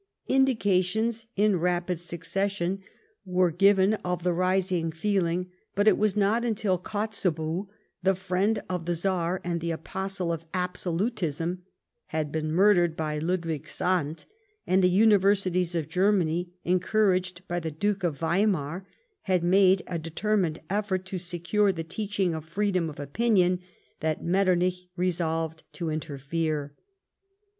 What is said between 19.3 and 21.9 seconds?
made a determined effort to secure the